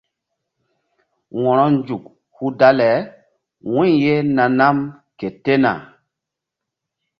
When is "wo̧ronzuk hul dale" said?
1.41-2.89